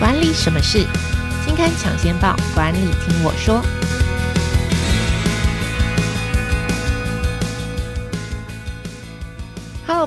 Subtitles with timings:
[0.00, 0.86] 管理什么事？
[1.44, 3.62] 金刊抢先报，管理听我说。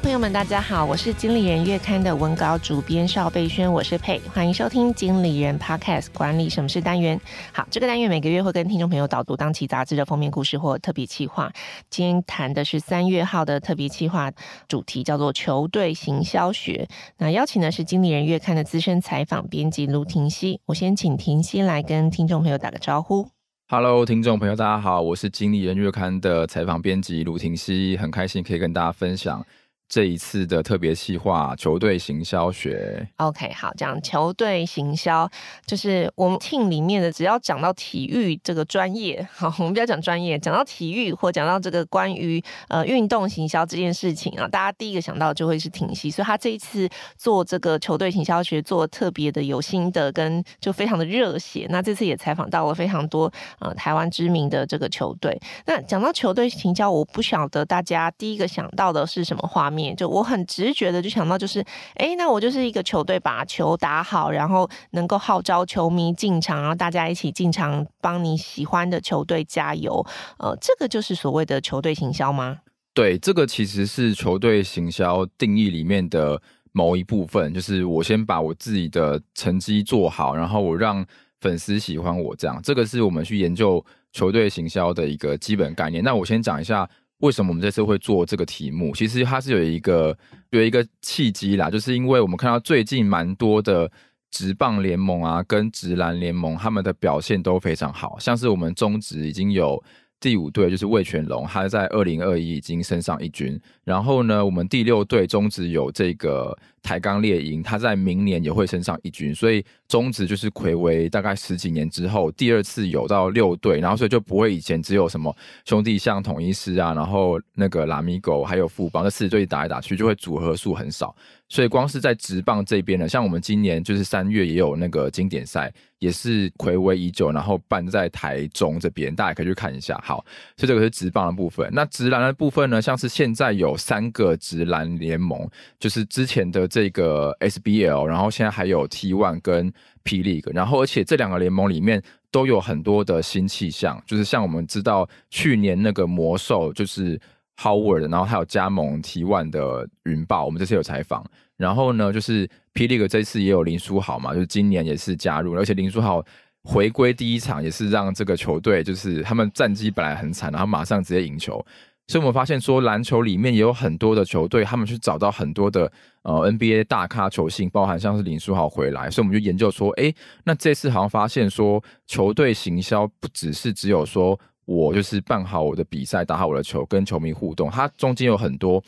[0.03, 7.19] 朋友们，大家好，我是经理人月刊的文稿主编邵贝轩，我是佩，欢迎收听经理人 Podcast 管理什么事单元。
[7.53, 11.49] 好，这个单元每个月会跟听众朋友导读当期杂志的封面故事或特别企划。
[11.89, 14.29] 今天谈的是三月号的特别企划，
[14.67, 16.85] 主题叫做球队行销学。
[17.17, 20.59] 那邀请的是经理人月刊的资深采访编辑卢廷熙。
[20.65, 23.25] 我先请廷熙来跟听众朋友打个招呼。
[23.69, 29.43] Hello，听众朋友，大家好，我是经理人月刊的采访编辑卢廷熙，很开心可以跟大家分享。
[29.89, 33.07] 这一次的特别企划，球队行销学。
[33.17, 35.29] OK，好，讲球队行销，
[35.67, 51.67] 就是我们 team 里面的，只要讲到体育这个专业， 好，我们不要讲专业，讲到体育或讲到这个关于呃运动行销这件事情啊，大家第一个想到就会是挺西，所以他这一次做这个球队行销学，做特别的有心得，跟就非常的热血。
[51.69, 55.39] 那这次也采访到了非常多呃台湾知名的这个球队。
[55.67, 59.72] 那讲到球队行销，我不晓得大家第一个想到的是什么画。
[59.73, 70.05] 面就我很直觉的就想到，就是哎，那我就是一个球队，把球打好，然后能够号召球迷进场，然后大家一起进场帮你喜欢的球队加油。
[70.37, 72.59] 呃，这个就是所谓的球队行销吗？
[72.93, 76.39] 对，这个其实是球队行销定义里面的
[76.71, 81.03] 某一部分，就是我先把我自己的成绩做好，然后我让
[81.41, 86.03] 粉丝喜欢我，这样，这个是我们去研究球队行销的一个基本概念。
[86.03, 86.89] 那我先讲一下。
[87.23, 88.93] 为什么我们这次会做这个题目？
[88.93, 90.15] 其实它是有一个
[90.49, 93.89] 有一个契机啦，就是因为我们看到最近蛮多的
[94.29, 99.81] 职棒联盟啊，跟职篮联盟他们的表现都非常好，像是我们中职已经有
[100.19, 106.57] 第五队，就是魏全龙，他在二零二一已经升上一军，然后呢，我们第六队中职有这个。
[106.83, 121.15] 台钢猎鹰，他在明年也会升上一军，所以中职就是魁违大概十几年之后，第二次有到六队，然后所以就不会以前只有什么兄弟像统一师啊，然后那个拉米狗还有富邦这四队打来打去，就会组合数很少，
[121.47, 129.97] 所以光是在职棒这边呢，像我们今年就是三月也有那个经典赛，也是魁违已久，然后办在台中这边，大家可以去看一下。
[130.03, 130.25] 好，
[130.57, 131.69] 所以这个是职棒的部分。
[131.71, 135.49] 那职篮的部分呢，像是现在有三个职篮联盟，
[135.79, 136.67] 就是之前的。
[136.73, 142.01] 这个 SBL，然后现在还有 T1 跟 P League，然后而且这两个联盟里面
[142.31, 147.21] 都有很多的新气象，就是像我们知道去年那个魔兽就是
[147.57, 151.23] Howard，然后还有加盟 T1 的云豹，我们这次有采访。
[151.57, 156.25] 然后呢，就是 P League 这次也有林书豪嘛，就是今年也是加入，而且林书豪
[156.63, 161.63] 回归第一场也是让这个球队就是他们战绩本来很惨，然后马上直接赢球。
[162.07, 165.91] 所以我们发现说，篮球里面也有很多的球队，他们去找到很多的
[166.23, 170.13] 呃 NBA 大咖球星，包含像是林书豪回来，所以我们就研究说，诶，
[170.43, 178.83] 那这次好像发现说，球队行销不只是只有说我就是办好我的比赛，打好我的球，跟球迷互动，它中间有很多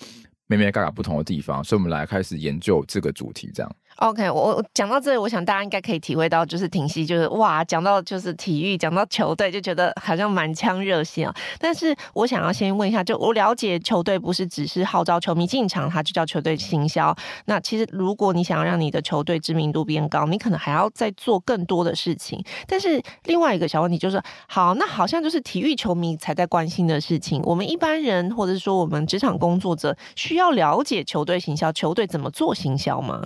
[0.47, 3.75] 眉眉角角不同的地方，所以我们来开始研究这个主题，这样。
[3.99, 11.33] OK，我我讲到这里，我想大家应该可以体会到，就是廷熙，就是哇，讲到就是体育，讲到球队，就觉得好像满腔热血啊。
[11.57, 17.15] 但是我想要先问一下，就我了解球队不是只是号召球迷进场，它就叫球队行销。
[17.45, 22.43] 那其实如果你想要让你的球队知名度变高，你可能还要再做更多的事情。
[22.67, 33.21] 但是另外一个小问题就是，好，那好像就是体育球迷才在关心的事情，我们一般人或者是说我们职场工作者需要了解球队行销，球队怎么做行销吗？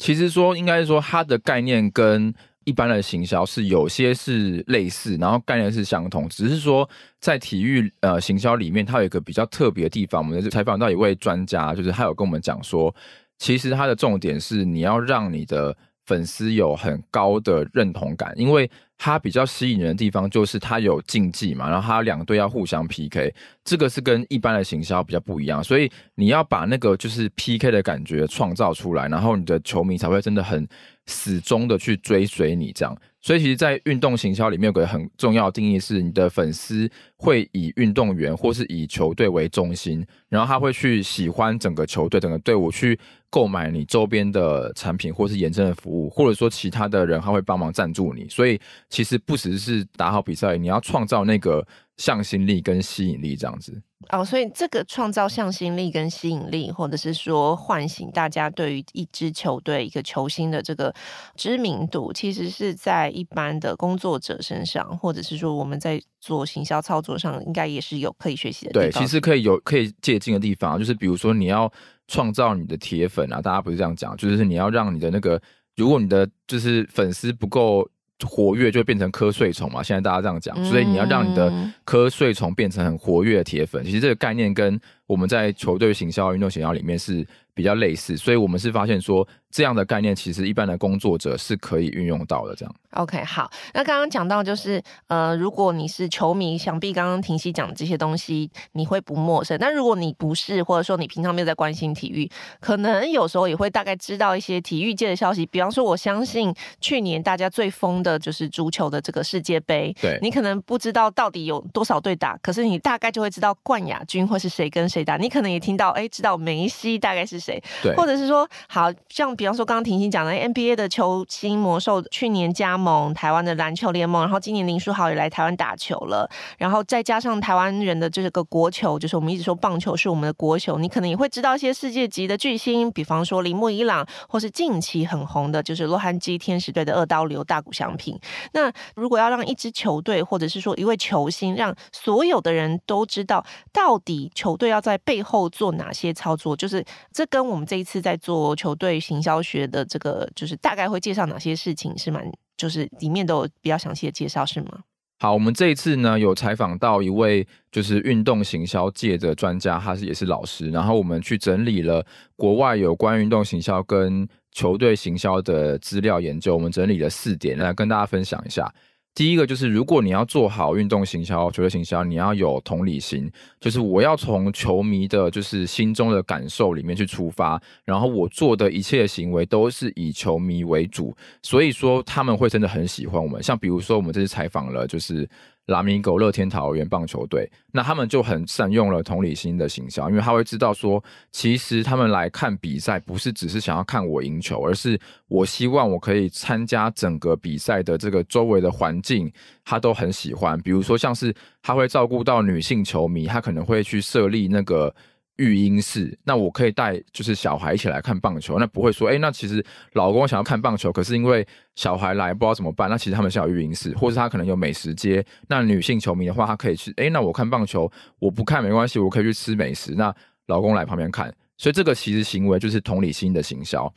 [0.00, 2.34] 其实说，应该是说它的概念跟
[2.64, 6.88] 一般的行销是有些是类似，然后概念是相同，只是说
[7.20, 10.22] 在体育呃行销里面，它有一个比较特别的地方。
[10.22, 12.94] 我们采访到一位专家，就是他有跟我们讲说，
[13.38, 15.76] 其实它的重点是你要让你的
[16.10, 18.68] 粉丝有很高的认同感，因为。
[19.02, 23.34] 它比较吸引人的地方就是它有竞技嘛，然后它两队要互相 PK，
[23.64, 30.68] 这个是跟一般的行销比较不一样，所以你要把那个就是 PK 的感觉创造出来，然后你的球迷才会真的很
[31.06, 32.94] 始终的去追随你这样。
[33.22, 36.86] 所以其实，在运动行销里面有个很重要的定义是，你的粉丝
[37.16, 43.00] 会以运动员或是以球队为中心，然后他会去喜欢整个球队、整个队伍去。
[43.30, 51.64] 购买你周边的产品，或是延伸的服务，或者说其他的人他会帮忙赞助你，所以其实不只是打好比赛，你要创造那个
[51.96, 53.80] 向心力跟吸引力这样子。
[54.08, 60.92] 哦，所以这个创造向心力跟吸引力，或者是说唤醒大家对于一支球队、一个球星的这个
[61.36, 68.90] 知名度，其实是在一般的工作者身上，或者是说我们在做行销操作上，应该也是有可以学习的地方。
[68.90, 71.70] 对，其实可以有可以借鉴的地方，就是比如说你要。
[72.10, 73.40] 创造你的铁粉啊！
[73.40, 75.40] 大家不是这样讲，就是你要让你的那个
[75.76, 77.88] 如果你的就是粉丝不够
[78.26, 79.82] 活跃，就会变成瞌睡虫嘛。
[79.82, 81.50] 现在大家这样讲，所以你要让你的
[81.86, 83.84] 瞌睡虫变成很活跃的铁粉。
[83.84, 87.24] 其实这个概念跟我们在球队行销、运动行销里面是
[87.54, 89.26] 比较类似，所以我们是发现说。
[89.50, 92.54] 这样的概念其实一般的工作者是可以运用到的。
[92.54, 93.50] 这样，OK，好。
[93.74, 99.58] 那刚刚讲到就是，呃，如果你是球迷，想必刚刚婷熙讲的这些东西你会不陌生。
[99.58, 102.30] 但如果你不是，或者说你平常没有在关心体育，
[102.60, 105.44] 可能有时候也会大概知道一些体育界的消息。
[105.46, 109.92] 比方说，我相信去年大家最疯的就是足球的这个世界杯。
[110.00, 115.16] 对，你可能不知道到底有多少队打，可是你大概就会知道冠亚军会是谁跟谁打。
[115.16, 117.60] 你可能也听到，哎，知道梅西大概是谁。
[117.82, 119.36] 对，或者是说，好像。
[119.40, 126.28] 比方说，刚刚婷婷讲的 NBA 的球星魔兽去年加盟台湾的篮球联盟，然后今年林书豪也来台湾打球了，
[126.58, 138.20] 然后再加上台湾人的这个国球，就是我们一直说棒球是我们的国球，你可能也会知道一些世界级的巨星，比方说铃木一朗，或是近期很红的，就是洛杉矶天使队的二刀流大谷翔平。
[138.52, 143.42] 那如果要让一支球队，或者是说一位球星，让所有的人都知道
[143.72, 154.80] 到底球队要在背后做哪些操作，就是这跟我们这一次在做球队形象教学的这个就是大概会介绍哪些事情是蛮，就是里面都有比较详细的介绍是吗？
[155.20, 162.04] 好，我们这一次呢有采访到一位就是运动行销界的专家，他是也是老师，然后我们去整理了
[162.34, 168.72] 国外有关运动行销跟球队行销的资料研究，我们整理了四点来跟大家分享一下。
[169.14, 173.30] 第一个就是，如果你要做好运动行销、球队行销，你要有同理心，
[173.60, 183.42] 就是我要从球迷的，就是心中的感受里面去出发，然后我做的一切行为都是以球迷为主，所以说他们会真的很喜欢我们。
[183.42, 185.28] 像比如说，我们这次采访了，就是。
[185.70, 199.32] 拉米狗乐天桃园棒球队，那他们就很善用了同理心的形象，因为他会知道说，其实他们来看比赛不是只是想要看我赢球，而是我希望我可以参加整个比赛的这个周围的环境，
[199.64, 200.60] 他都很喜欢。
[200.60, 204.94] 比如说像是他会照顾到女性球迷，他可能会去设立那个。
[205.40, 209.64] 育婴室，那我可以带就是小孩一起来看棒球，那不会说，哎、那其实
[209.94, 220.14] 老公想要看棒球，可是因为小孩来不知道怎么办，那其实他们是要育婴室，或是他可能有美食街，那女性球迷的话，她可以去，哎、那我看棒球，我不看没关系，我可以去吃美食，那
[220.46, 223.90] 老公来旁边看，所以这个其实行为就是同理心的行销。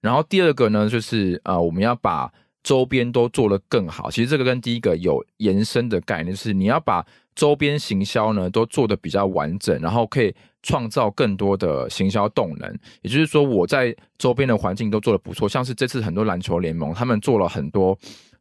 [0.00, 2.32] 然后第二个呢，就是呃，我们要把
[2.64, 7.06] 周边都做得更好，其实这个跟第一个有延伸的概念，就是你要把
[7.38, 10.34] 周边行销呢都做的比较完整，然后可以。
[10.60, 12.68] 创造更多的行销动能，
[13.00, 15.48] 也就是说，我在周边的环境都做得不错。
[15.48, 17.96] 像是这次很多篮球联盟，他们做了很多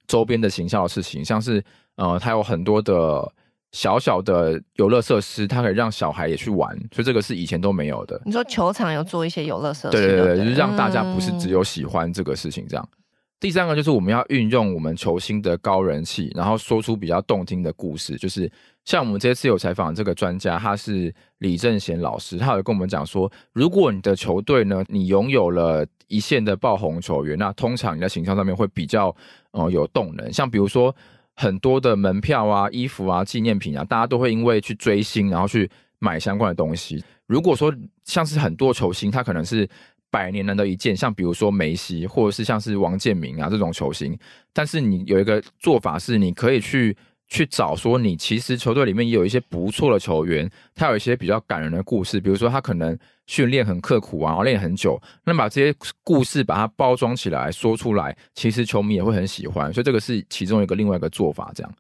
[0.07, 1.63] 周边的行销的事情，像是
[1.95, 3.31] 呃，它有很多的
[3.71, 8.19] 小小的游乐设施，它可以让小孩也去玩，所以这个是以前都没有的。
[8.25, 12.89] 你说球场有做一些游乐设施，对对对，就是让大家不是只有喜欢这个事情这样。
[12.91, 12.97] 嗯。
[13.39, 18.51] 第三个就是我们要运用我们球星的高人气，然后说出比较动听的故事，就是。
[18.86, 29.13] 像我们这次有采访这个专家，他是李正贤老师，他有跟我们讲说，如果你的球队呢，你拥有了一线的爆红球员，那通常你在形象上面会比较
[29.51, 30.31] 呃有动能。
[30.31, 30.95] 像比如说
[31.36, 35.69] 很多的门票啊、衣服啊、纪念品啊，大家都会因为去追星，然后去
[36.00, 37.04] 买相关的东西。
[37.25, 37.69] 如果说
[38.06, 39.68] 像是很多球星，他可能是
[40.09, 44.18] 百年难得一见，像比如说梅西，或者是像是王建民啊这种球星，
[44.54, 46.95] 但是你有一个做法是，你可以去。
[47.30, 61.52] 去找说，你其实球队里面也有一些不错的球员，他有一些比较感人的故事，比如说他可能训练很刻苦啊，然后练很久，那把这些故事把它包装起来说出来，其实球迷也会很喜欢，所以这个是其中一个另外一个做法。
[61.54, 61.73] 这样，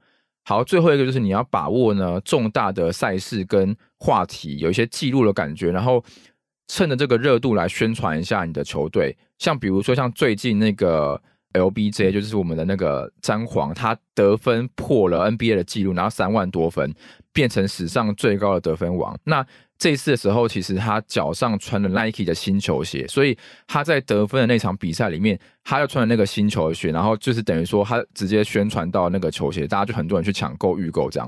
[0.43, 6.03] 好，最后一个就是你要把握呢重大的赛事跟话题，有一些记录的感觉，然后
[6.67, 11.21] 趁着这个热度来宣传一下你的球队，像比如说像最近那个。
[11.53, 16.93] LBJ 就是我们的那个詹皇，他得分破了 NBA 的记录，拿到三万多分，
[17.33, 19.17] 变成史上最高的得分王。
[19.23, 19.43] 那
[19.79, 31.27] 这次的时候，其实他脚上穿了 Nike 的新球鞋，所以他在得分的那场比赛里面，他又穿了那个新球鞋，然后就是等于说他直接宣传到那个球鞋，大家就很多人去抢购预购这样。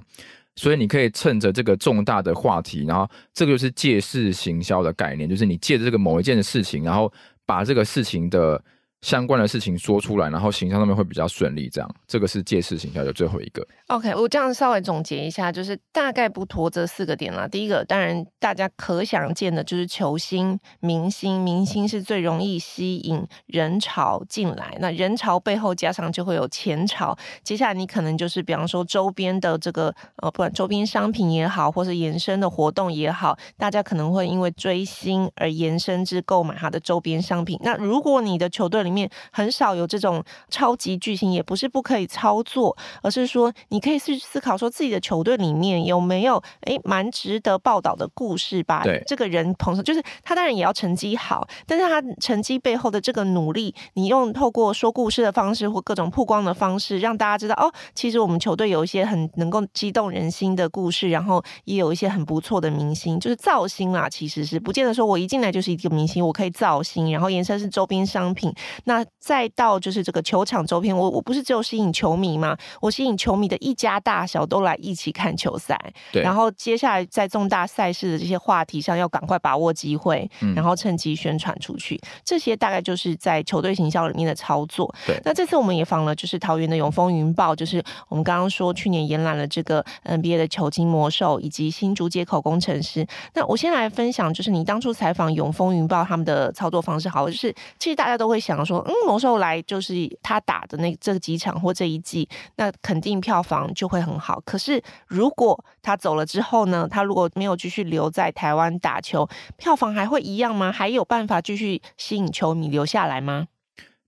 [0.60, 7.12] 所以你可以趁着这个重大的话题，然后这个就是借势行销的概念，就是你借着这个某一件的事情，然后
[7.46, 8.62] 把这个事情的。
[9.02, 11.70] 相关的事情说出来，然后形象上面会比较顺利。
[11.70, 13.66] 这样，这个是借势形象的最后一个。
[13.88, 17.48] OK，我这样稍微总结一下，就是大概不脱这四个点啦。
[17.48, 24.78] 第一个，当然大家可想见的就是球星、明星，明星是最容易吸引人潮进来。
[24.80, 27.18] 那人潮背后加上就会有钱潮。
[27.44, 37.58] 接下来你可能就是，比方说周边的这个呃，不管周边商品也好，或是延伸的活动也好，大家可能会因为追星而延伸至购买它的周边商品。
[37.64, 48.82] 那如果你的球队里里面很少有这种超级巨星，也不是不可以操作，而是说你可以去思考说自己的球队里面有没有哎蛮值得报道的故事吧。
[48.84, 68.52] 对，这个人捧上，就是他当然也要成绩好，但是他成绩背后的这个努力，你用透过说故事的方式或各种曝光的方式，让大家知道哦，其实我们球队有一些很能够激动人心的故事，然后也有一些很不错的明星，就是造星啦，其实是不见得说我一进来就是一个明星，我可以造星，然后延伸是周边商品，
[68.86, 72.58] 那再到就是这个球场周边，我我不是只有吸引球迷吗？
[72.82, 75.80] 我吸引球迷的一家大小都来一起看球赛，
[76.12, 84.94] 对，然后接下来在重大赛事的这些话题上，要赶快把握机会，然后趁机宣传出去，嗯、这些大概就是在球队行销里面的操作。
[85.06, 93.06] 对，那这次我们也访了，就是桃园的永丰云豹，就是我们刚刚说去年延揽了这个 NBA 的球经魔兽，以及新竹街口工程师。
[93.34, 104.40] 那我先来分享，就是你当初采访永丰云豹他们的操作方式，好，就是其实大家都会想说，嗯，魔兽来就是他打的那这几场或这一季，那肯定票房就会很好。
[104.46, 110.72] 可是如果他走了之后呢，他如果没有继续留在台湾打球，票房还会一样吗？
[110.72, 113.48] 还有办法继续吸引球迷留下来吗？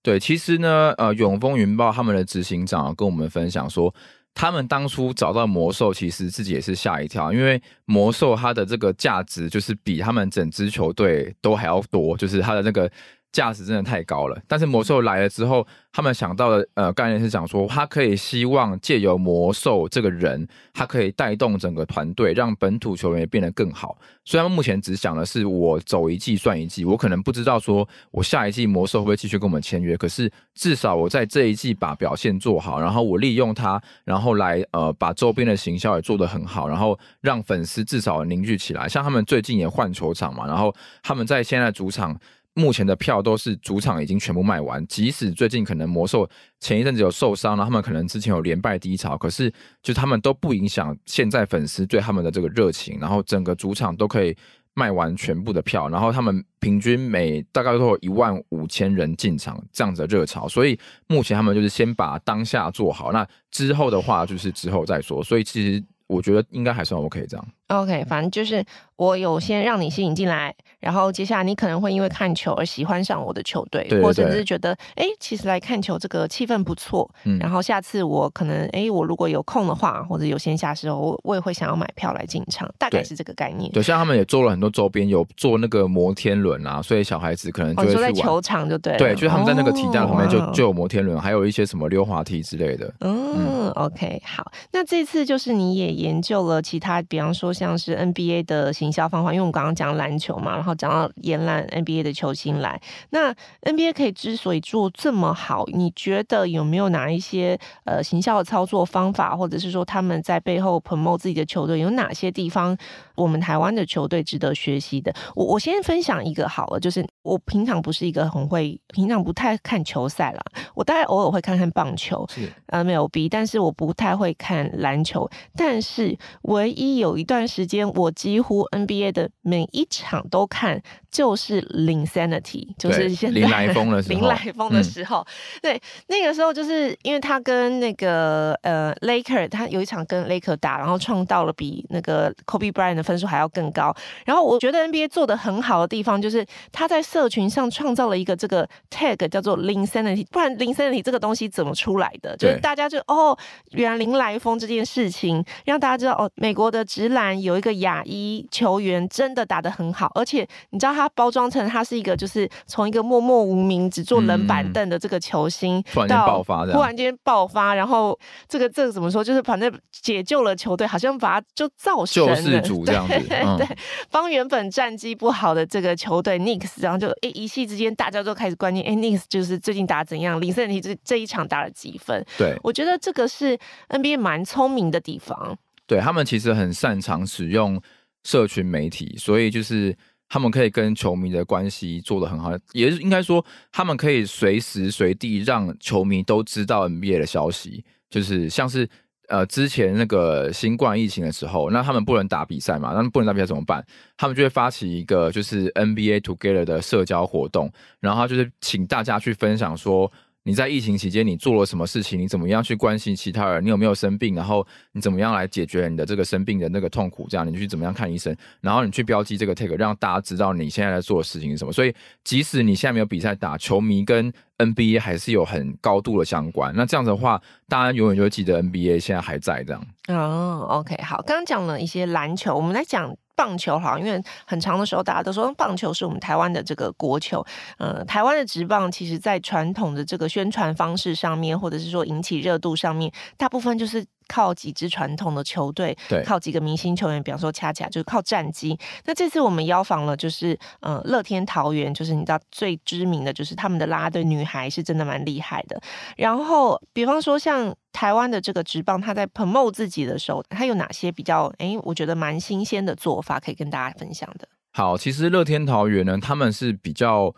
[0.04, 3.94] 对，其实呢，呃，永丰云豹他们的执行长跟我们分享说，
[4.34, 12.92] 他们当初找到魔兽，其实自己也是吓一跳，因为魔兽它的这个价值就是比他们整支球队都还要多，就是它的那个。
[13.32, 23.98] 价值真的太高了，但是魔兽来了之后，他们想到的呃概念是讲说，他可以希望借由魔兽这个人，他可以带动整个团队，让本土球员也变得更好。
[24.26, 38.90] 虽然目前只想的是，我走一季算一季，我可能不知道说我下一季魔兽会不会继续跟我们签约，可是至少我在这一季把表现做好，然后我利用它，然后来呃把周边的行销也做得很好，然后让粉丝至少凝聚起来。
[38.90, 42.20] 像他们最近也换球场嘛，然后他们在现在主场。
[42.54, 46.30] 目前的票都是主场已经全部卖完，即使最近可能魔兽
[46.60, 54.36] 前一阵子有受伤，然后他们可能之前有连败低潮，可是就他们都不影响现在粉丝对他们的这个热情，然后整个主场都可以
[54.74, 60.78] 卖完全部的票，然后他们平均每大概都有一万五千人进场这样子的热潮，所以
[61.08, 67.48] 目前他们就是先把当下做好，那之后的话就是之后再说，所以其实我觉得应该还算 OK 这样。
[67.72, 68.64] OK，反正就是
[68.98, 83.72] 我有先让你吸引进来，然后接下来你可能会因为看球而喜欢上我的球队，或者是觉得哎，其实来看球这个气氛不错，嗯，然后下次我可能哎，我如果有空的话，或者有闲暇时候，我我也会想要买票来进场，大概是这个概念。
[83.72, 92.94] 对，像他们也做了很多周边，有做那个摩天轮啊，所以小孩子可能就在球场就对，对，就是他们在那个体站旁边就就有摩天轮，还有一些什么溜滑梯之类的。
[93.00, 98.42] 嗯，嗯，OK，好，那这次就是你也研究了其他，比方说像是 NBA。
[98.42, 112.76] 的行销方法，因为我们刚刚讲篮球嘛，然后讲到延揽 NBA 的球星来，那 NBA 可以之所以做这么好，你觉得有没有哪一些呃行销的操作方法，或者是说他们在背后 promote 自己的球队有哪些地方，
[113.22, 115.14] 我们台湾的球队值得学习的？
[115.36, 120.42] 我我先分享一个好了，就是我平常不是一个很会，平常不太看球赛啦，
[120.74, 128.32] 我大概偶尔会看看棒球，是 MLB，但是我不太会看篮球，但是唯一有一段时间我记。
[128.32, 130.82] 几乎 NBA 的每一场都看，
[131.12, 143.94] 就是 Linsanity，就是现在林来疯的 时候，林来疯的时候，嗯、对，那个时候就是因为他跟那个呃 Laker，他有一场跟 Laker 打，然后创造了比那个 Kobe Bryant 的分数还要更高。
[144.26, 152.38] 然后我觉得 NBA 做的很好的地方，就是他在社群上创造了一个这个 tag 叫做 Linsanity，不然 Linsanity 这个东西怎么出来的？
[152.38, 153.38] 就是大家就哦，
[153.72, 158.48] 原来林来疯这件事情让大家知道哦，美国的直男有一个亚裔。
[158.52, 168.18] 球员真的打得很好，而且你知道他包装成他是一个，就是从一个默默无名、只坐冷板凳的这个球星，嗯、突然间爆发，突然间爆发，然后
[168.48, 169.24] 这个这个怎么说？
[169.24, 173.68] 就是反正解救了球队，好像把他就造神了，救世主这样子， 对，嗯、对，
[174.10, 180.40] 帮原本战绩不好的这个球队 Knicks，然后就诶一夕之间大家都开始关心，诶 Knicks 就是最近打怎样？
[180.42, 182.26] 林森你这这一场打了几分？
[182.38, 183.58] 对，我觉得这个是
[183.90, 187.82] NBA 蛮聪明的地方，对他们其实很擅长使用。
[188.24, 189.98] 社群媒体，所以就是
[190.34, 197.84] 他们可以跟球迷的关系做得很好，也是应该说他们可以随时随地让球迷都知道 NBA 的消息。
[198.10, 198.88] 就是像是
[199.28, 203.86] 呃之前那个新冠疫情的时候，那他们不能打比赛嘛，那不能打比赛怎么办？
[204.16, 207.70] 他们就会发起一个就是 NBA Together 的社交活动，
[208.00, 210.10] 然后就是请大家去分享说。
[210.44, 212.20] 你在疫情期间你做了什么事情？
[212.20, 213.64] 你怎么样去关心其他人？
[213.64, 214.34] 你有没有生病？
[214.34, 217.28] 然后你怎么样来解决你的这个生病的那个痛苦？
[217.30, 218.36] 这样你去怎么样看医生？
[218.60, 221.72] 然后你去标记这个 tag，让大家知道你现在在做的事情是什么。
[221.72, 221.94] 所以
[222.24, 226.74] 即使你现在没有比赛打，球迷跟 NBA 还是有很高度的相关。
[226.76, 229.86] 那这样子的话，大家永远就会记得 NBA 现在还在这样。
[230.08, 233.16] 哦，OK，好，刚刚讲了一些篮球，我们来讲。
[233.42, 237.44] 棒球好，因为很长的时候大家都说棒球是我们台湾的这个国球。
[237.80, 244.06] 呃，台湾的职棒其实在传统的这个宣传方式上面，或者是说引起热度上面，大部分就是。
[244.28, 248.80] 靠几支传统的球队，对，靠几个明星球员，比方说恰恰就是靠战绩。
[249.04, 255.82] 那这次我们邀访了，就是呃乐天桃园，就是你知道最知名的就是他们的啦啦队女孩是真的蛮厉害的。
[256.16, 264.48] 然后，比方说像台湾的这个职棒，他在 promote 自己的时候，他有哪些比较哎，我觉得蛮新鲜的做法可以跟大家分享的？
[264.74, 267.34] 好，其实乐天桃园呢，他们是比较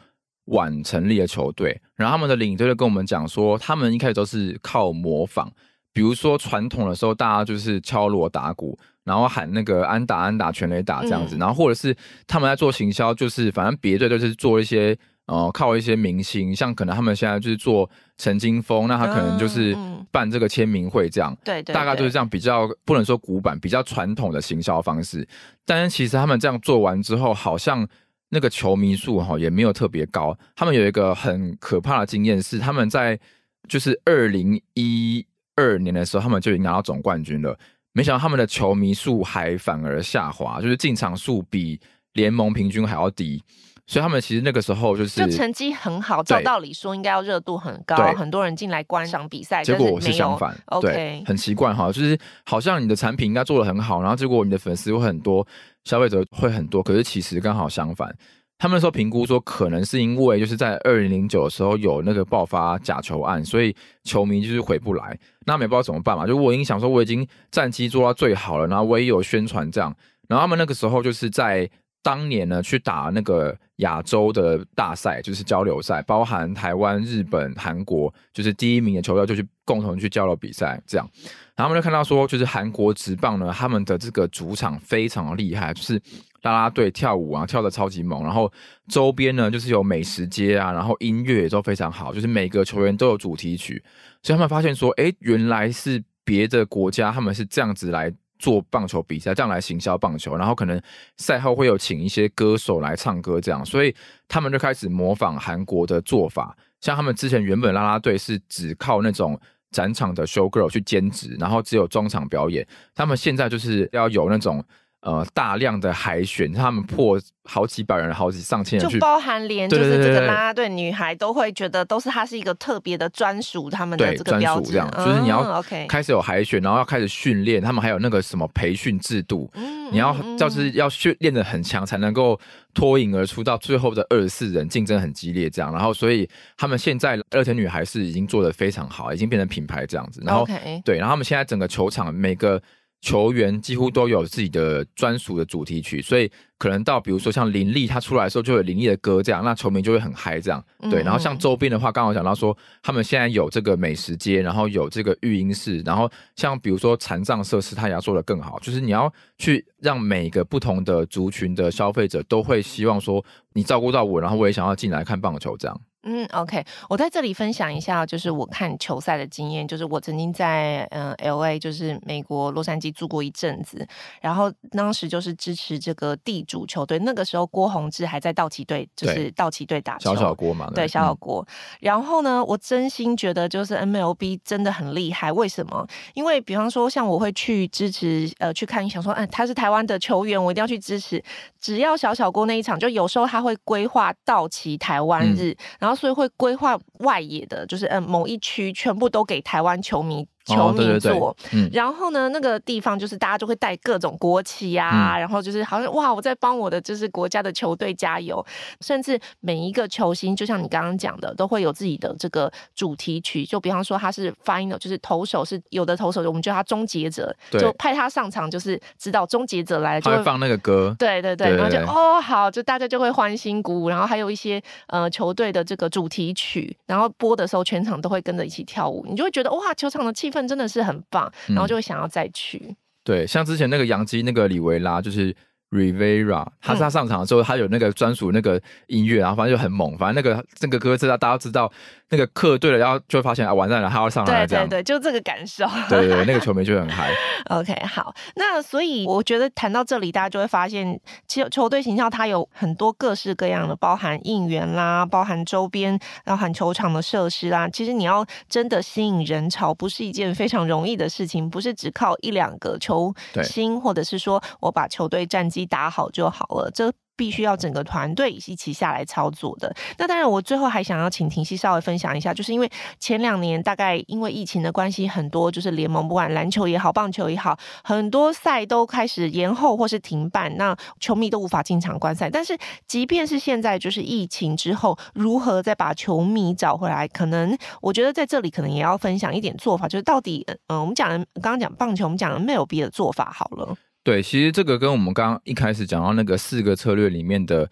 [0.45, 5.51] 晚成立的球队，然后他们的领队就跟我们讲说，他们一开始都是靠模仿。
[5.91, 11.95] 比如说传统的时候，大家就是敲锣打鼓，然后喊那个安打安打全垒打这样子，嗯、然后或者是
[12.25, 19.75] 他们在做行销，就是反正别队就是做一些呃靠一些明星，像可能他们现在就是做陈金峰，那他可能就是
[20.12, 25.27] 办这个签名会这样，对、对，大概就是这样比较不能说古板，比较传统的行销方式。
[25.65, 27.88] 但是其实他们这样做完之后，好像
[28.30, 30.38] 那个球迷数哈也没有特别高。
[30.56, 33.20] 他们有一个很可怕的经验是，他们在
[33.68, 35.25] 就是二零一。
[35.56, 37.56] 二年的时候，他们就已经拿到总冠军了。
[37.92, 41.80] 没想到他们的球迷数还反而下滑，就是进场数比
[42.13, 43.39] 联盟平均还要低。
[43.85, 49.63] 所以他们其实那个时候就是就成绩很好，照道理说应该要热度很高，很多人进来观赏比赛。
[49.63, 55.45] 结果我是相反是对，很奇怪哈，就是好像你的产品应该做的很好，然后结果你的粉丝会很多，
[55.83, 58.15] 消费者会很多，可是其实刚好相反。
[58.57, 63.75] 他们那时候评估说，可能是因为就是在二零零九的时候有那个爆发假球案，所以
[64.05, 65.19] 球迷就是回不来。
[65.45, 69.93] 那没不知道怎么办嘛，就我已经想说我已经战绩做到最好了，然后我也有宣传这样。
[70.29, 71.69] 然后他们那个时候就是在
[72.03, 81.10] 当年呢去打那个亚洲的大赛，就是交流赛，包含台湾、日本、韩国，就是第一名的球队就去共同去交流比赛这样。
[81.55, 86.00] 然后他们就看到说，就是韩国职棒呢，他们的这个主场非常的厉害，就是。
[86.44, 88.51] 啦啦队跳舞啊，跳的超级猛，然后
[88.89, 93.81] 周边呢就是有美食街啊，然后音乐也都非常好，就是每个球员都有主题曲，
[94.22, 98.11] 所以他们发现说，哎，原来是别的国家他们是这样子来
[98.44, 100.82] 做棒球比赛，这样来行销棒球，然后可能
[101.16, 103.96] 赛后会有请一些歌手来唱歌这样，所以
[104.27, 109.40] 他们就开始模仿韩国的做法，像他们之前原本拉拉队是只靠那种
[109.72, 114.62] 展场的 show girl 去兼职，然后只有中场表演，他们现在就是要有那种。
[115.03, 132.39] 呃，大量的海选，他们破好几百人、好几上千人，就包含连就是这个啦啦队女孩都会觉得，都是她是一个特别的专属他们的这个标志，这样、嗯、就是你要开始有海选，然后要开始训练，他们还有那个什么培训制度，嗯、你要就是要训练的很强，才能够
[132.74, 140.48] 脱颖而出，到最后的二十四人竞争很激烈，这样，然后所以他们现在二田女孩是已经做的非常好，已经变成品牌这样子，然后.
[140.85, 142.61] 对，然后他们现在整个球场每个。
[143.03, 150.63] 球员几乎都有自己的专属的主题曲，所以可能到比如说像林立他出来的时候就有林立的歌这样，那球迷就会很嗨这样。
[150.89, 165.81] 对，然后像周边的话，刚好讲到说他们现在有这个美食街，然后有这个育婴室，然后像比如说残障设施，他也要做的更好，就是你要去让每个不同的族群的消费者都会希望说你照顾到我，然后我也想要进来看棒球这样。
[166.05, 169.66] 嗯，OK，我在这里分享一下，就是我看球赛的经验。
[169.66, 173.87] 就是我曾经在嗯 LA，就是美国洛杉矶住过一阵子，
[174.20, 177.00] 然后当时就是支持这个地主球队。
[177.00, 180.13] 那个时候郭宏志还在道奇队，就是道奇队打球。
[180.13, 181.42] 小小郭嘛，对，小小郭。
[181.48, 181.53] 嗯。
[181.79, 185.31] 然后呢，我真心觉得就是 MLB 真的很厉害。
[185.31, 185.87] 为什么？
[186.16, 191.24] 因为比方说，像我会去支持，呃，去看，想说，嗯，他是台湾的球员，我一定要去支持。
[191.61, 195.93] 只要小小郭那一场，就有时候他会规划道奇台湾日，嗯，然后。
[195.96, 200.27] 所以会规划外野的，就是嗯某一区全部都给台湾球迷。
[200.46, 208.46] 球迷座、哦对对对嗯，然后呢，那个地方就是大家就会带各种国旗啊、嗯，然后就是好像哇，我在帮我的就是国家的球队加油，
[208.82, 213.46] 甚至每一个球星，就像你刚刚讲的，都会有自己的这个主题曲。
[213.46, 220.96] 就比方说他是 final，就是投手是有的投手，我们叫他终结者，就派他上场，就是知道终结者来了就会，会放那个歌。
[221.00, 232.57] 对对对，对对对然后就哦好，就大家就会欢欣鼓舞，然后还有一些呃球队的这个主题曲，然后播的时候全场都会跟着一起跳舞，你就会觉得哇，球场的气氛真的是很棒，然后就会想要再去。
[232.67, 235.35] 嗯、对，像之前那个杨基那个里维拉，就是
[235.74, 241.72] Rivera，他是他上场的时候，他有那个专属那个音乐，然后反正就很猛，反正那个这个歌知道大家知道
[242.09, 247.12] 那个课对了，然后就会发现啊完蛋了，他要上来了这样，对对对，就这个感受，对对，那个球迷就很嗨。
[247.50, 257.68] OK，好，那所以我觉得谈到这里，大家就会发现，其实球队形象它有很多各式各样的，包含应援啦，包含周边，包含球场的设施啦。
[257.68, 266.91] 其实你要真的吸引人潮，不是一件非常容易的事情，不是只靠一两个球星，或者是说我把球队战绩打好就好了，这。
[267.15, 269.71] 必须要整个团队一起下来操作的。
[269.99, 272.67] 那当然，我最后还想要请婷熙稍微分享一下，就是因为
[272.99, 282.31] 前两年大概因为疫情的关系，很多就是联盟不管篮球也好、棒球也好，很多赛都开始延后或是停办，那球迷都无法进场观赛。
[282.31, 293.77] 但是，即便是现在就是疫情之后，如何再把球迷找回来，可能我觉得在这里可能也要分享一点做法，就是到底嗯，我们讲的刚刚讲棒球，我们讲的 MLB 的做法好了。
[294.03, 297.70] 对，其实这个跟我们刚刚一开始讲到那个四个策略里面的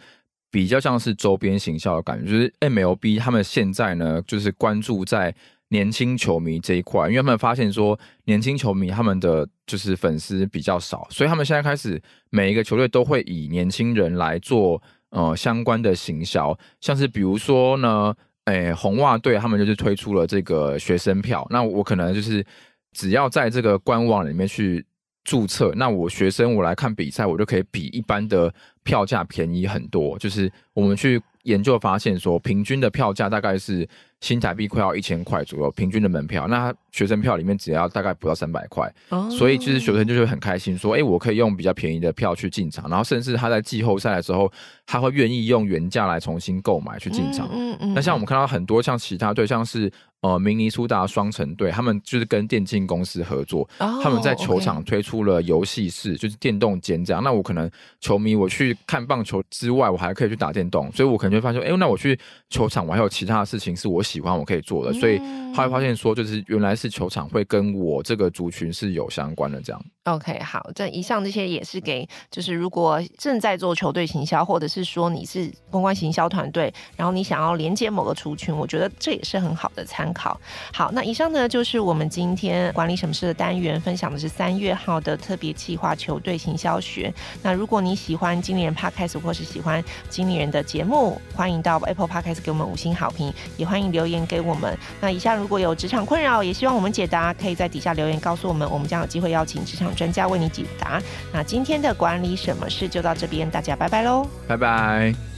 [0.50, 5.36] 比较像是周边行销的感觉，就是 MLB 他们现在呢，就是关注在
[5.68, 18.16] 年轻球迷这一块，因为他们发现说年轻球迷他们的就是粉丝比较少，所以他们现在开始每一个球队都会以年轻人来做呃相关的行销，像是比如说呢，
[18.46, 22.46] 诶红袜队他们就是推出了这个学生票，那我可能就是
[22.94, 24.86] 只要在这个官网里面去。
[25.24, 28.54] 注册，那我学生我来看比赛，我就可以比一般的
[28.84, 30.18] 票价便宜很多。
[30.18, 33.88] 就是我们去研究发现说，平均的票价大概是
[34.20, 36.48] 新台币快要一千块左右，平均的门票。
[36.48, 38.92] 那学生票里面只要大概不到三百块，
[39.30, 44.52] 所以其实学生就会很开心，说，哎，我可以用比较便宜的票去进场，然后甚至他在季后赛的时候，
[44.88, 47.48] 他会愿意用原价来重新购买去进场。
[47.54, 49.92] 嗯嗯那像我们看到很多像其他队，像是。
[50.22, 57.24] 呃，明尼苏达双城队，他们就是跟电竞公司合作，oh, 他们在球场推出了游戏室.就是电动间这样。
[57.24, 62.18] 那我可能球迷我去看棒球之外，我还可以去打电动，所以我可能就会发现，哎、欸，那我去
[62.50, 65.18] 球场，我还有其他的事情是我喜欢我可以做的，所以
[65.56, 69.86] 他会发现说，就是原来是球场会跟我这个族群是有相关的这样。
[70.06, 80.40] OK，好，这以上这些也是给，就是如果正在做球队行销，或者是说你是公关行销团队，然后你想要连接某个族群，我觉得这也是很好的参考。
[80.74, 87.14] 好，那以上呢就是我们今天管理什么事的单元，分享的是三月号的特别企划球队行销学。
[87.44, 94.76] 那如果你喜欢经理人 Podcast 或是喜欢经理人的节目，欢迎到 Apple Podcast 给我们五星好评，也欢迎留言给我们。
[95.00, 101.02] 那以下如果有职场困扰，也希望我们解答，可以在底下留言告诉我们，我们将有机会邀请职场专家为你解答。
[101.34, 105.31] 那今天的管理什么事就到这边，大家拜拜喽，拜拜。